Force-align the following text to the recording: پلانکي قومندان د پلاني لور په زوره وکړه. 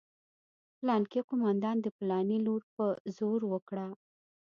پلانکي 0.77 1.19
قومندان 1.27 1.77
د 1.81 1.87
پلاني 1.97 2.37
لور 2.45 2.61
په 2.75 2.85
زوره 3.15 3.45
وکړه. 3.53 3.87